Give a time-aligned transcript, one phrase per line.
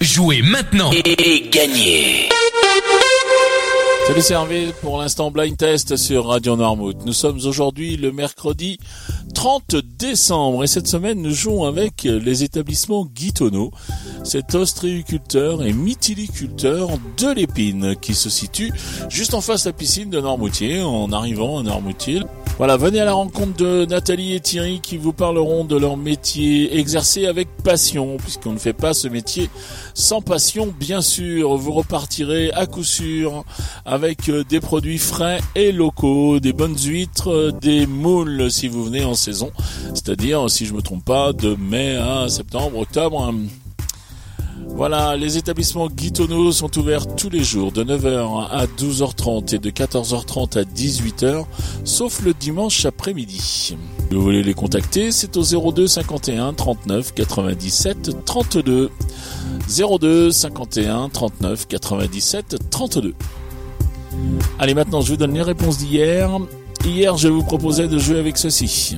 [0.00, 0.90] Jouez maintenant.
[0.92, 2.30] Et gagnez.
[4.06, 7.04] Salut c'est Hervé pour l'instant blind test sur Radio Noirmouth.
[7.04, 8.78] Nous sommes aujourd'hui le mercredi
[9.34, 13.72] 30 décembre et cette semaine nous jouons avec les établissements Guitonneau,
[14.24, 18.72] cet ostréiculteur et mytiliculteur de l'épine qui se situe
[19.08, 22.22] juste en face de la piscine de Normoutier en arrivant à Normoutier.
[22.60, 26.76] Voilà, venez à la rencontre de Nathalie et Thierry qui vous parleront de leur métier
[26.78, 29.48] exercé avec passion, puisqu'on ne fait pas ce métier
[29.94, 31.56] sans passion, bien sûr.
[31.56, 33.44] Vous repartirez à coup sûr
[33.86, 38.84] avec euh, des produits frais et locaux, des bonnes huîtres, euh, des moules si vous
[38.84, 39.50] venez en saison,
[39.94, 43.32] c'est-à-dire, si je me trompe pas, de mai à septembre, octobre.
[44.80, 49.68] Voilà, les établissements Guitonneau sont ouverts tous les jours de 9h à 12h30 et de
[49.68, 51.44] 14h30 à 18h,
[51.84, 53.38] sauf le dimanche après-midi.
[53.42, 53.76] Si
[54.10, 58.90] vous voulez les contacter, c'est au 02 51 39 97 32.
[59.68, 63.14] 02 51 39 97 32.
[64.58, 66.30] Allez, maintenant, je vous donne les réponses d'hier.
[66.86, 68.96] Hier, je vous proposais de jouer avec ceci.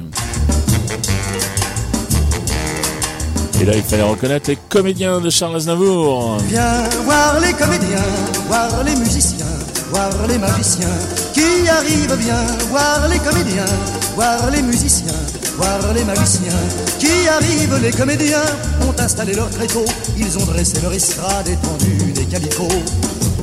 [3.63, 6.37] Et là, il fallait reconnaître les comédiens de Charles Aznavour.
[6.49, 8.11] Viens voir les comédiens,
[8.49, 9.47] voir les musiciens,
[9.93, 10.99] voir les magiciens
[11.33, 13.73] qui arrivent bien, voir les comédiens,
[14.17, 15.15] voir les musiciens,
[15.57, 16.59] voir les magiciens
[16.99, 17.79] qui arrivent.
[17.81, 18.43] Les comédiens
[18.81, 19.85] ont installé leur tréteau,
[20.19, 22.83] ils ont dressé leur estrade étendue des calicots.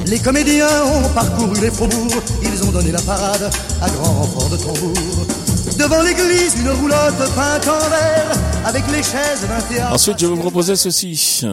[0.06, 3.50] Les comédiens ont parcouru les faubourgs, ils ont donné la parade
[3.82, 5.49] à grand renfort de tambour.
[5.78, 8.32] Devant l'église, une roulotte peinte en vert
[8.66, 9.94] avec les chaises d'un théâtre.
[9.94, 11.44] Ensuite, je vous proposer ceci.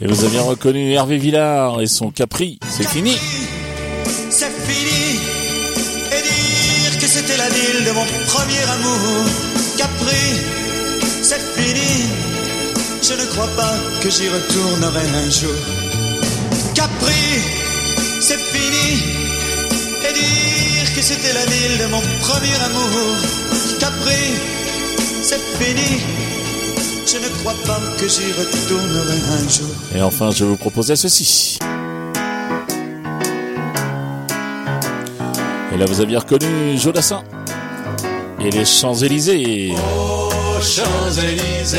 [0.00, 2.58] Et vous aviez reconnu Hervé Villard et son Capri.
[2.68, 3.16] C'est fini.
[4.30, 5.20] C'est fini.
[6.10, 9.24] Et dire que c'était la ville de mon premier amour.
[9.78, 10.40] Capri,
[11.22, 12.08] c'est fini.
[13.00, 15.54] Je ne crois pas que j'y retournerai un jour.
[16.74, 17.12] Capri,
[18.20, 19.02] c'est fini.
[20.08, 23.16] Et dire que c'était la ville de mon premier amour.
[23.78, 24.22] Capri,
[25.22, 26.00] c'est fini.
[27.06, 29.74] Je ne crois pas que j'y retournerai un jour.
[29.94, 31.58] Et enfin, je vous proposer ceci.
[35.72, 37.22] Et là, vous aviez reconnu Jodassin.
[38.40, 39.72] Et les Champs-Élysées.
[39.72, 41.78] Aux Champs-Élysées.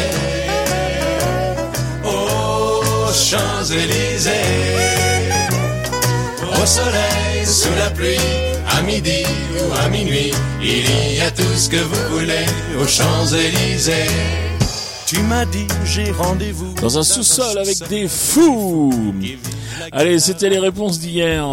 [2.06, 4.73] Aux Champs-Élysées.
[6.64, 8.16] Au soleil, sous la pluie,
[8.70, 9.26] à midi
[9.60, 10.32] ou à minuit,
[10.62, 12.46] il y a tout ce que vous voulez
[12.82, 14.08] aux Champs-Élysées.
[15.06, 16.74] Tu m'as dit, j'ai rendez-vous.
[16.76, 19.14] Dans un sous-sol avec des fous.
[19.92, 21.46] Allez, c'était les réponses d'hier.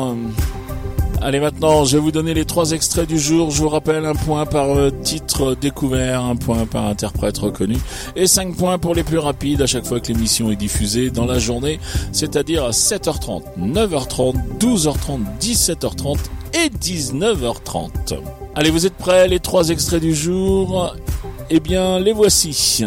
[1.22, 3.50] Allez, maintenant, je vais vous donner les trois extraits du jour.
[3.50, 7.76] Je vous rappelle un point par euh, titre découvert, un point par interprète reconnu
[8.16, 11.26] et cinq points pour les plus rapides à chaque fois que l'émission est diffusée dans
[11.26, 11.78] la journée,
[12.12, 16.16] c'est-à-dire à 7h30, 9h30, 12h30, 17h30
[16.54, 18.14] et 19h30.
[18.54, 20.94] Allez, vous êtes prêts Les trois extraits du jour?
[21.50, 22.84] Eh bien, les voici.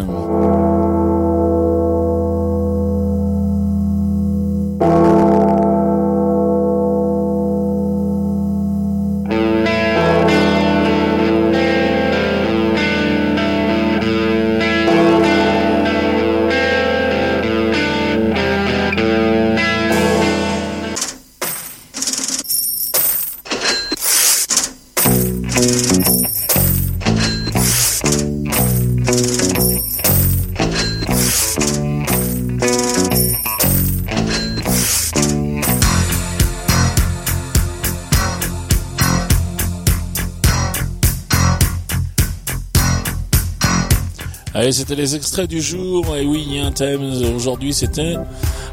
[44.55, 46.15] Allez, c'était les extraits du jour.
[46.15, 47.01] Et oui, il y a un thème.
[47.35, 48.15] Aujourd'hui, c'était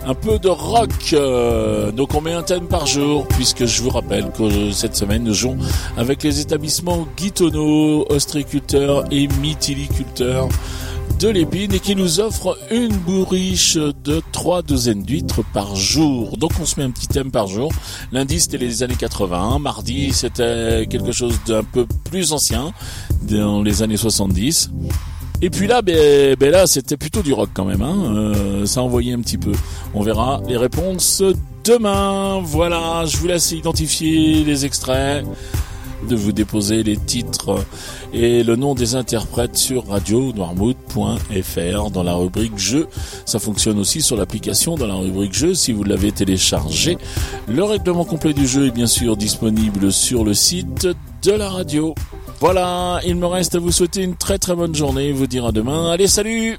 [0.06, 0.90] un peu de rock.
[1.14, 5.24] Euh, donc, on met un thème par jour, puisque je vous rappelle que cette semaine,
[5.24, 5.56] nous jouons
[5.96, 10.48] avec les établissements Guitonneau, ostréiculteurs et mytiliculteurs
[11.18, 16.36] de l'épine et qui nous offre une bourriche de trois douzaines d'huîtres par jour.
[16.38, 17.70] Donc on se met un petit thème par jour.
[18.10, 22.72] Lundi c'était les années 80, mardi c'était quelque chose d'un peu plus ancien,
[23.22, 24.70] dans les années 70.
[25.42, 27.82] Et puis là, ben, ben là, c'était plutôt du rock quand même.
[27.82, 28.14] Hein.
[28.14, 29.52] Euh, ça envoyait un petit peu.
[29.94, 31.22] On verra les réponses
[31.64, 32.40] demain.
[32.44, 35.24] Voilà, je vous laisse identifier les extraits,
[36.08, 37.64] de vous déposer les titres
[38.12, 42.88] et le nom des interprètes sur radio noirmouth.fr dans la rubrique jeux.
[43.24, 46.98] Ça fonctionne aussi sur l'application dans la rubrique jeux si vous l'avez téléchargé.
[47.48, 50.88] Le règlement complet du jeu est bien sûr disponible sur le site
[51.22, 51.94] de la radio.
[52.40, 55.52] Voilà, il me reste à vous souhaiter une très très bonne journée, vous dire à
[55.52, 55.90] demain.
[55.90, 56.58] Allez, salut